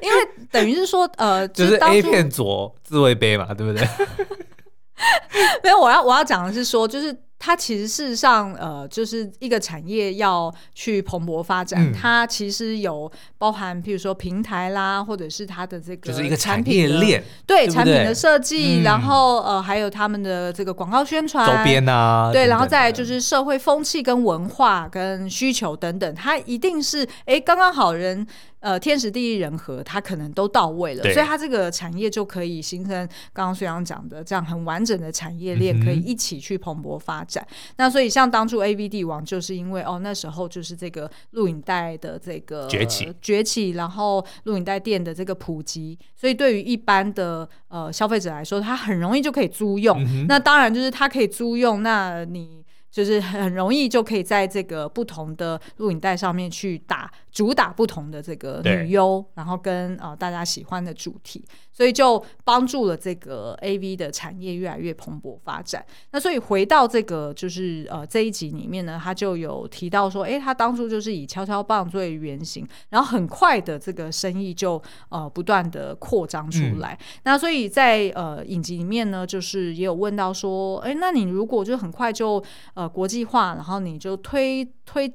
[0.00, 3.86] 因为等于是说，呃，就是 A 片左自慰杯嘛，对不对？
[5.62, 7.16] 没有，我要我要讲的是说，就是。
[7.40, 13.08] 它其实事实上，呃，就是一个产业要去蓬勃发展，嗯、它其实有
[13.38, 28.26] 包含，譬如说平台啦，或者是它的这个就是一个产业链，对，产品的设计，嗯、然后呃，还有他们的这个广告宣传、周边啊，对，然后再来就是社会风气跟文化跟需求等等，它一定是哎刚刚好人。
[28.60, 32.92] 呃，天时地利人和，它可能都到位了，所以它这个产业就可以形成
[33.32, 37.46] 刚刚隋洋讲的这样很完整的产业链，可以一起去蓬勃发展。
[37.48, 49.96] 嗯、那所以像当初 AV 帝王，就是因为哦那时候就是这个录影带的这个崛起崛起，然后录影带店的这个普及，所以对于一般的呃消费者来说，它很容易就可以租用。
[50.04, 52.64] 嗯、那当然就是它可以租用，那你。
[52.90, 65.86] 就是很容易就可以在这个不同的录影带上面去打主打不同的这个女优，然后跟呃大家喜欢的主题，所以就帮助了这个 AV 的产业越来越蓬勃发展。
[66.10, 76.98] 那所以回到这个就是呃这一集里面呢，他就有提到说，哎，他当初就是以敲敲棒作为原型，然后很快的这个生意就呃不断的扩张出来。
[77.00, 82.42] 嗯、那所以在呃影集里面呢，就是也有问到说，哎，那你如果就很快就
[82.74, 85.08] 呃，国际化，然后你就推推，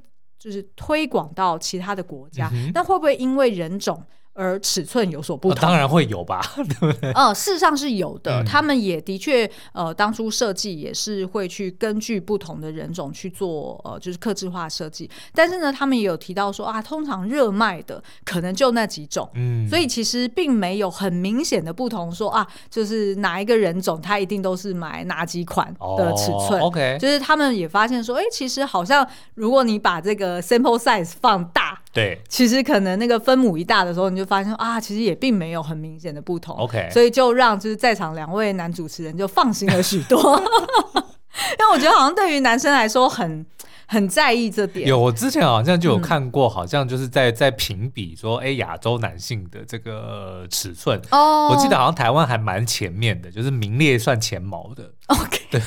[0.44, 5.58] 就是推广到其他的国家，那、会不会因为人种而尺寸有所不同。
[5.58, 7.12] 哦，当然会有吧， 对不对？
[7.12, 15.10] 呃，事实上是有的，嗯、他们也的确呃，当初设计也是会去根据不同的人种去做呃，就是克制化设计。
[15.34, 26.60] 但是呢，他们也有提到说啊，通常热卖的可能就那几种，嗯，所以其实并没有很明显的不同说，说啊，就是哪一个人种他一定都是买哪几款的尺寸。
[26.62, 36.56] 哦、OK，就是他们也发现说，哎、欸，其实好像如果你把这个 sample size 放大，对，其实可能那个分母一大的时候，你就发现啊，其实也并没有很明显的不同。
[36.58, 43.46] OK，所以就让就是在场两位男主持人就放心了许多， 因为我觉得好像对于男生来说很。
[43.86, 44.88] 很在意这点。
[44.88, 51.00] 有，我之前好像就有看过，好像就是在在评比说，哎、嗯，亚洲男性的这个尺寸。
[51.12, 51.50] 哦。
[51.50, 54.90] 我记得好像台湾还蛮前面的，就是名列算前茅的。
[55.08, 55.40] OK。
[55.52, 55.62] 对。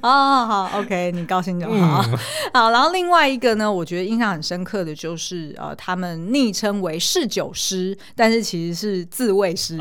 [0.00, 2.04] 哦，好，OK，你高兴就好。
[2.06, 2.18] 嗯、
[2.52, 9.78] 好，然后另外一个呢，我觉得印象很深刻的就是，呃，他们昵称为侍酒师，但是其实是自卫师。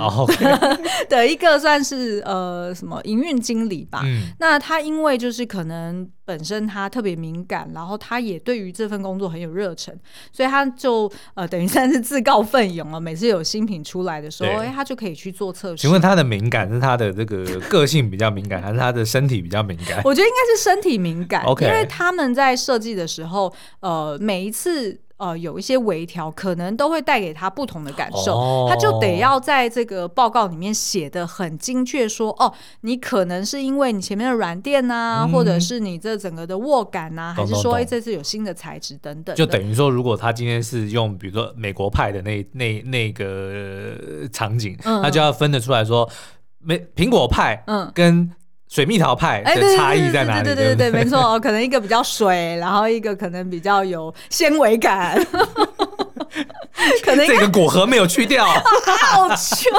[1.10, 4.02] 的 一个算是呃什么营运经理吧。
[4.04, 4.28] 嗯。
[4.40, 6.08] 那他因为就是可能。
[6.24, 9.94] 本身他特别敏感，然后他也对于这份工作很有热忱，
[10.32, 13.02] 所以他就呃等于算是自告奋勇了。
[13.02, 15.82] 每次有新品出来的时候，哎，他就可以去做测试。
[15.82, 20.02] 请问他的敏感是他的这个个性比较敏感，还是他的身体比较敏感？
[20.06, 25.00] 我觉得应该是身体敏感，OK，因为他们在设计的时候，呃，每一次。
[25.22, 39.36] 呃，有一些微调，可能都会带给他不同的感受，哦、他就得要在这个报告里面写的很精确，说哦，你可能是因为你前面的软垫呐、啊嗯，或者是你这整个的握感呐、啊，还是说哎这次有新的材质等等。
[39.36, 43.96] 就等于说，如果他今天是用比如说美国派的那那那个
[44.34, 46.10] 场景，他、嗯、就要分得出来说，
[46.58, 48.32] 美苹果派嗯跟。
[48.72, 50.44] 水蜜桃派的差异在哪里？
[50.46, 55.22] 对对对对对，没错，可能一个比较水，然后一个可能比较有纤维感。
[57.04, 59.70] 可能这个果核没有去掉，好糗！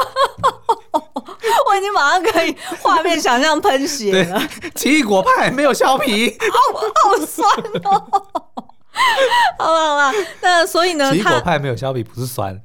[1.67, 4.39] 我已经马上可以画面想象喷血了。
[4.75, 7.49] 奇异果派没有削皮，好好酸
[7.85, 8.05] 哦。
[9.57, 12.61] 好了好了，那所以呢，奇异果派没有削皮不是酸。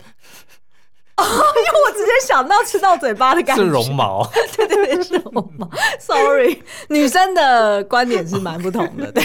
[1.18, 4.24] 哦，因为我直接想到吃到嘴巴的感觉，是绒毛，
[4.56, 5.68] 对对对，是绒毛。
[5.98, 9.24] Sorry，女生的观点是蛮不同的，对。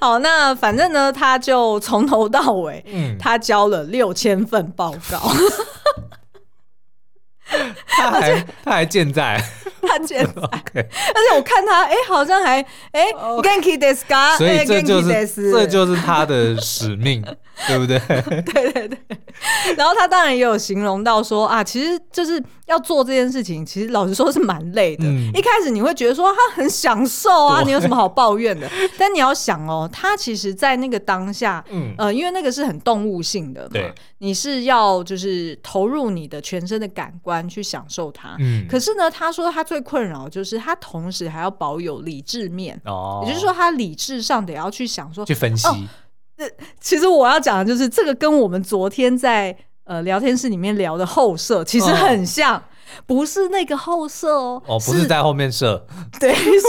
[0.00, 5.20] 好，那反正呢，他就从头到尾，嗯，他交了六千份报告。
[7.86, 9.42] 他还他还健在，
[9.82, 10.32] 他健在。
[10.42, 12.60] 而且我看他，哎、欸，好像还
[12.92, 13.06] 哎
[13.42, 14.36] ，Genki desu ka？
[14.36, 17.24] 所以这就是这就是他的使命，
[17.66, 17.98] 对不对？
[18.42, 18.98] 对对对。
[19.76, 25.04] 然后他当然也有形容到说啊，其实就是要做这件事情，其实老实说是蛮累的。
[25.06, 28.70] 嗯、一开始你会觉得说他很享受啊，你有什么好抱怨的？
[28.98, 33.80] 但你要想哦，他其实，在那个当下，嗯呃，因为那个是很动物性的嘛，
[34.18, 38.36] 你是要就是投入你的全身的感官去享受它。
[38.38, 45.66] 嗯，可是呢，他说他最困扰就是他同时还要保有理智面哦，也就是说他理智上得要去想说去分析。
[45.66, 45.74] 哦
[46.78, 49.52] 其实我要讲的就是这个，跟我们昨天在
[49.88, 52.62] 呃聊天室里面聊的后设其实很像，哦、
[53.06, 55.84] 不是那个后设哦，哦，不是在后面设，
[56.20, 56.32] 对。
[56.34, 56.60] 是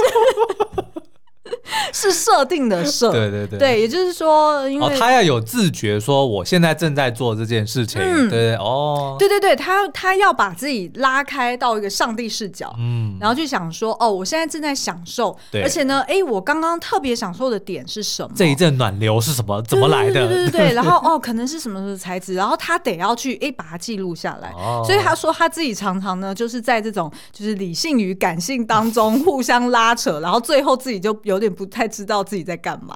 [1.92, 18.32] 是设定的设，对对对，对，也就是说，因为、哦、他要有自觉，说我现在正在做这件事情，嗯、对，对，对哦，对对对，他他要把自己拉开到一个上帝视角，嗯，然后去想说，哦，我现在正在享受，对，而且呢，哎，我刚刚特别享受的点是什么？
[18.36, 19.62] 这一阵暖流是什么？
[19.64, 20.28] 怎么来的？
[20.28, 32.96] 对对对，然后哦，可能是什么什么材质，然后他得要去哎把它记录下来，哦，所以他说他自己常常呢就是在这种就是理性与感性当中互相拉扯，然后最后自己就有点不太知道自己在干嘛？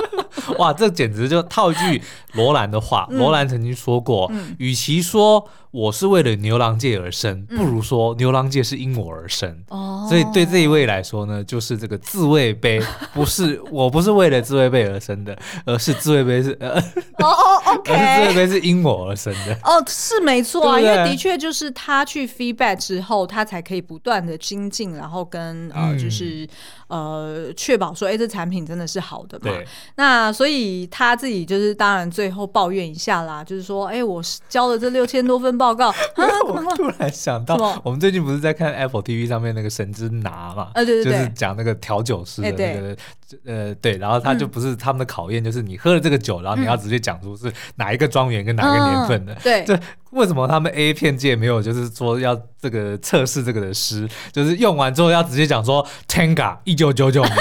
[0.58, 3.06] 哇，这简直就套一句罗兰的话。
[3.10, 9.62] 罗兰曾经说过，与其说我是为了牛郎界而生，不如说牛郎界是因我而生。
[9.68, 12.80] 哦，所以对这一位来说呢，就是这个自慰杯
[13.12, 16.78] 不是，我不是为了自慰杯而生的，而是自慰杯是呃
[17.18, 19.54] 哦 哦，OK，自慰杯是因我而生的。
[19.64, 26.48] 哦，是没错啊，因为的确就是他去 feedback 之后，他才可以不断的精进，然后跟呃就是。
[26.88, 29.50] 呃，确保说，哎、欸，这产品真的是好的嘛？
[29.50, 29.66] 对。
[29.96, 35.88] 那所以他自己就是，当然最后抱怨一下啦，就是说，哎、欸，我交了这六千多份报告。
[36.46, 40.70] 我突然想到，我们最近不是在看 Apple TV 上面那个神之拿嘛？
[40.74, 42.96] 呃，对对对，就是讲那个调酒师的那个，欸、
[43.44, 49.64] 呃，对，然后他就不是他们的考验，就是你喝了这个酒，然后你要直接讲出是哪一个庄园跟哪个年份的，嗯、对。
[49.64, 49.78] 这
[50.12, 57.36] 为什么他们 A 片界没有就是说要这个测试这个的诗，就是用完之后要直接讲说 Tenga 一九九九年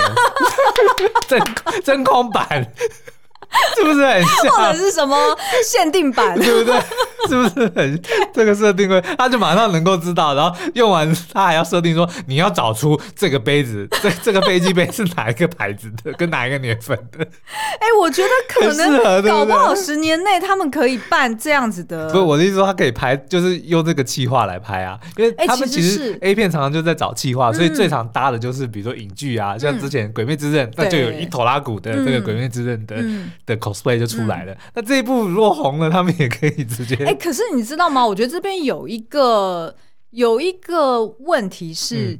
[1.29, 1.41] 真
[1.83, 2.73] 真空版。
[3.75, 4.51] 是不是很像？
[4.53, 5.17] 或者是什么
[5.63, 6.79] 限定版， 对不对？
[7.27, 8.01] 是不是很
[8.33, 17.19] 这个设定会，他就马上能够知道，然后用完他还要设定说，你要找出这个杯子， 这这个飞机杯是哪一个牌子的，跟哪一个年份的？
[17.19, 22.07] 哎、欸，我觉得可能搞不好十年内他们可以办这样子的。
[22.09, 32.95] 不是我的意思说，他可以拍，就是用这个企划来拍啊，因为他们其实 A 片常常就在找企划，所以最常搭的就是比如说影剧啊，像之前《鬼灭之刃》，那就有一头拉古的这个《鬼灭之刃》的
[33.47, 34.55] 的 cosplay 就出来了。
[34.75, 36.95] 那这一部如果红了，他们也可以直接。
[37.03, 38.05] 哎，可是你知道吗？
[38.05, 39.75] 我觉得这边有一个
[40.11, 42.19] 有一个问题是，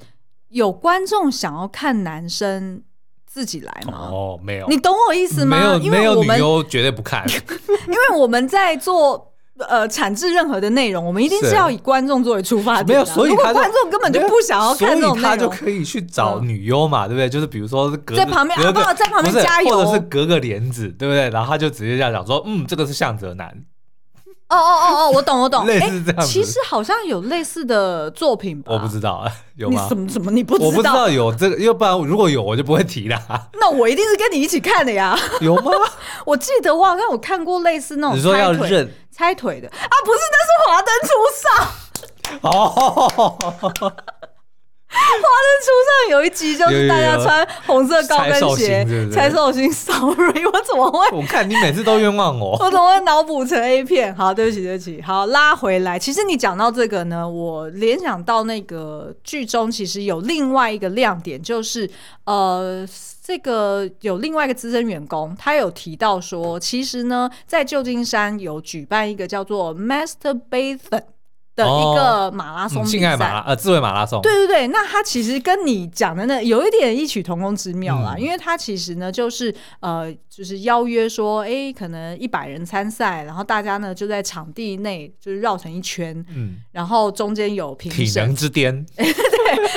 [0.50, 2.82] 有观众想要看男生
[3.28, 4.10] 自己来吗？
[4.12, 5.58] 哦，没有，你懂我意思吗？
[5.60, 9.36] 没有，因为我们女优绝对不看， 因为我们在做。
[9.68, 12.88] 呃，产制任何的内容，我们一定是要以观众作为出发点。
[12.88, 17.28] 没有，所以如果观众根本就不想要看这种内容，他就可以去找女优嘛，对不对？
[17.30, 18.94] 就是比如说隔在旁边，好不好？
[18.94, 21.30] 在旁边加油，或者是隔个帘子，对不对？
[21.30, 23.54] 然后他就直接这样讲说，嗯，这个是向泽南。
[24.50, 26.26] 哦哦哦哦，我懂我懂， 类似这样。
[26.26, 28.72] 其实好像有类似的作品吧？
[28.74, 29.86] 我不知道啊，有吗？
[29.90, 30.32] 什么什么？
[30.32, 30.66] 你不知道？
[30.68, 33.20] 我不知道有这个，要不然如果有，我就不会提了。
[33.60, 35.18] 那我一定是跟你一起看的呀。
[35.42, 35.72] 有吗？
[36.26, 38.18] 我记得我好像有看过类似那种。
[38.18, 39.94] 你说要认拆腿的啊？
[40.06, 41.68] 不是，那是华灯初上。
[42.42, 43.94] 哦。
[44.98, 51.18] 华灯初上有一集就是大家穿红色高跟鞋猜寿星，sorry，我怎么会？
[51.18, 54.16] 我看你每次都冤枉我，我怎么会脑补成 A 片？
[54.16, 55.02] 好，对不起，对不起。
[55.02, 55.98] 好，拉回来。
[56.00, 61.90] 其实你讲到这个呢，我联想到那个剧中其实有另外一个亮点，就是
[62.26, 62.88] 呃，
[63.24, 71.04] 这个有另外一个资深员工，他有提到说，其实呢，在旧金山有举办一个叫做 Master Bathon
[71.58, 74.22] 的一个马拉松性爱马拉呃，自慰马拉松。
[74.22, 89.06] 对对对，那它其实跟你讲的那有一点异曲同工之妙啦，嗯、因为它其实呢就是呃，就是邀约说，哎，可能一百人参赛，然后大家呢就在场地内就是绕成一圈，嗯，然后中间有评审，体能之巅， 对，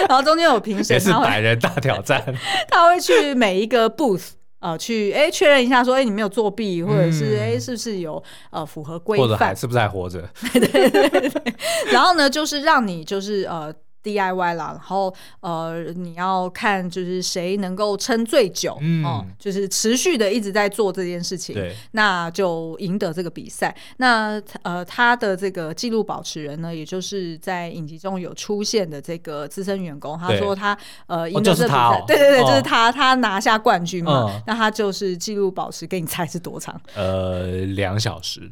[0.06, 2.22] 然后中间有评审，也是百人大挑战，
[2.68, 4.32] 他会去每一个 booth。
[4.60, 10.22] 呃，去哎确认一下说，说哎你没有作弊，或者是哎、嗯、是不是有呃符合规范，或者还是不是还活着？
[10.52, 11.54] 对对对对。
[11.92, 13.74] 然后呢，就是让你就是呃。
[14.02, 23.76] DIY 啦，然后呃，你要看就是谁能够撑最久，嗯、呃，就是持续的一直在做这件事情，对，那就赢得这个比赛。
[23.98, 30.76] 那呃，他的这个记录保持人呢，也就是在影集中有出现的这个资深员工，他说他
[31.06, 36.80] 呃赢得这个比赛，哦就是他哦、对对对，就是他，哦、他拿下冠军嘛，嗯、那他就是记录保持，给你猜是多长？
[36.94, 38.50] 呃，两小时。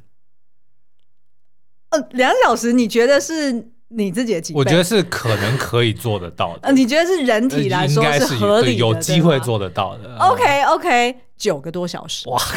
[1.88, 3.70] 呃，两小时，你觉得是？
[3.89, 4.59] 你自己的几倍？
[4.59, 6.61] 我觉得是可能可以做得到的。
[6.64, 10.16] 呃，你觉得是人体来说是合理的，有机会做得到的。
[10.18, 12.28] OK OK，九个多小时。
[12.28, 12.39] 哇，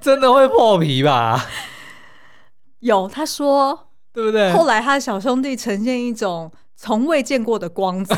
[0.00, 1.46] 真的会破皮吧？
[2.80, 4.52] 有，他说，对不对？
[4.52, 8.14] 后来他的小兄弟呈现一种从未见过的光泽，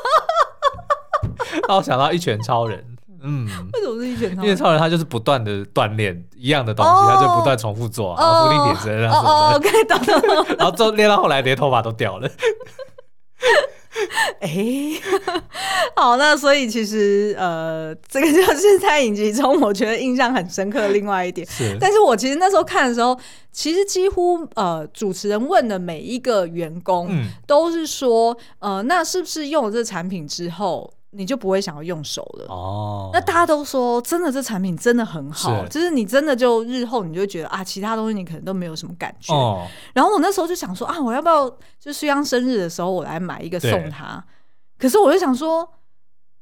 [1.66, 2.95] 让我想到一拳超人。
[3.26, 4.44] 嗯，为什么是一拳超人？
[4.44, 9.28] 因为超人他就是不断的锻炼一样的东西，他就不断重复做，啊，伏地挺身啊什么的。
[9.28, 10.46] 哦，OK，懂了。
[10.56, 12.30] 然后就练到后来，连头发都掉了。
[14.40, 14.48] 哎，
[15.96, 21.46] 好，那所以其实呃，这个就是在影集中，我觉得印象很深刻的另外一点。
[21.48, 23.18] 是，但是我其实那时候看的时候，
[23.50, 30.92] 其实几乎呃，主持人问的每一个员工，嗯，都是说，呃，那是不是用了这个产品之后？
[31.16, 33.10] 你就不会想要用手了哦。
[33.12, 39.34] 那大家都说，真的这产品真的很好，是就是你真的就日后你就会觉得啊，其他东西你可能都没有什么感觉。
[39.34, 41.48] 哦、然后我那时候就想说啊，我要不要
[41.80, 44.24] 就苏央生日的时候我来买一个送他？
[44.78, 45.68] 可是我就想说。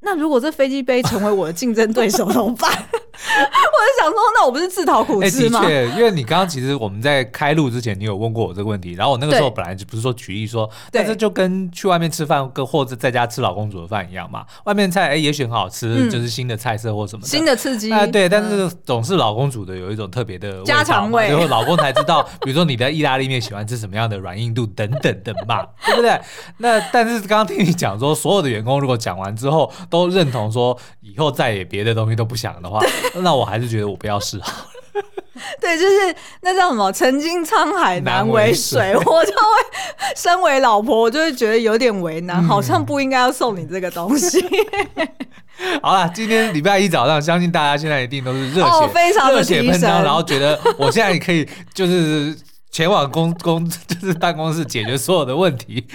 [0.05, 2.70] 那如果这飞机杯成为我的竞争对手怎么办？
[3.14, 5.61] 我就想说，那我不是自讨苦吃吗？
[5.61, 14.44] 欸、的确，因为你刚刚其实我们在开录之前，你有问过我这个问题，然后我那个时候本来就不是说举例说，但是就跟去外面吃饭，跟或者在家吃老公煮的饭一样嘛。
[14.64, 18.28] 外面菜哎、欸，也许很好吃，嗯、就是新的菜色或什么的新的刺激啊，对。
[18.28, 26.20] 但是总是老公煮的有一种特别的家常味，然后老公才知道， 比如说你的意大利面喜欢吃什么样的软硬度等等的嘛，对不对？
[26.59, 30.78] 那但是刚刚听你讲说，所有的员工如果讲完之后都认同说。
[31.01, 32.80] 以后再也别的东西都不想的话，
[33.22, 34.66] 那我还是觉得我不要试好。
[35.61, 44.45] 对，就是那叫什么“曾经沧海难为水”，为水我就会身为老婆，我就会觉得有点为难，嗯、好像不应该要送你这个东西。
[45.82, 52.36] 好了，今天礼拜一早上，相信大家现在一定都是热血，哦、非常热血喷张，然后觉得我现在也可以就是。
[52.74, 55.86] 前往公公 就是办公室解决所有的问题，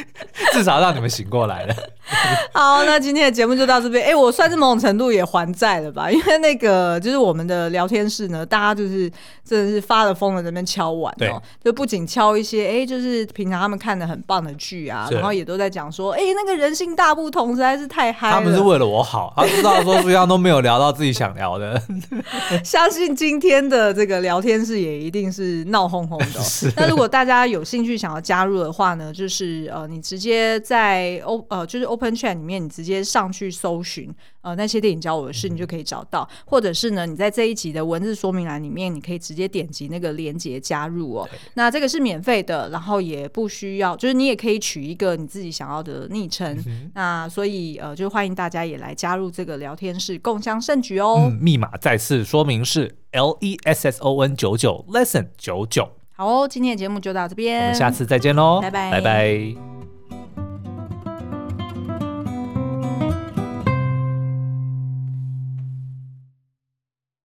[0.53, 1.75] 至少让你们醒过来了。
[2.53, 4.03] 好，那今天的节目就到这边。
[4.03, 6.09] 哎、欸，我算是某种程度也还债了吧？
[6.11, 9.09] 因为那个就是我们的聊天室呢，大家就是
[9.43, 11.43] 真的是发了疯了，在那边敲碗哦、喔。
[11.63, 18.33] 就不仅敲一些，哎、欸，就是平常他们看的很棒的剧啊，然后也都在讲说，哎、欸，那个人性大不同实在是太嗨了。
[18.33, 21.81] 他们是为了我好，他知道说实际上都没有聊到自己想聊的。
[22.63, 26.71] 相信今天的这个聊天室也一定是闹哄哄的、喔。
[26.75, 34.09] 那如果大家有兴趣想要加入的话呢，就是呃，你直接在欧呃，就是 Open Chat 里面，你直接上去搜寻
[34.41, 36.25] 呃那些电影教我的事，你就可以找到。
[36.31, 41.29] 嗯、或者是呢，你在这一集的文字说明栏里面，你可以直接点击那个链接加入哦、喔。
[41.55, 46.89] 那这个是免费的，然后也不需要，就是你也可以取一个你自己想要的昵称、嗯。
[46.95, 51.27] 那所以呃，就欢迎大家也来加入这个聊天室，共襄盛举哦。
[51.29, 55.89] 嗯、密码再次说明是 L E S S O N 九九 Lesson 九九。
[56.11, 59.78] 好哦，今天的节目就到这边，我们下次再见喽，拜拜，拜拜。